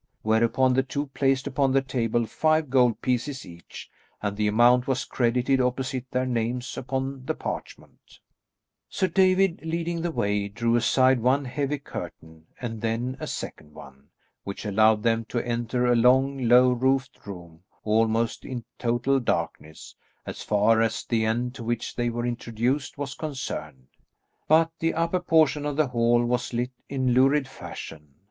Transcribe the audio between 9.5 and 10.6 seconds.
Sir David, leading the way,